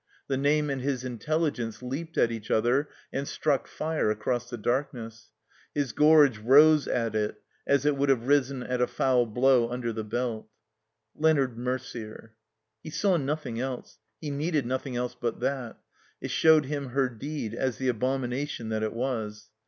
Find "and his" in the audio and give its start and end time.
0.71-1.03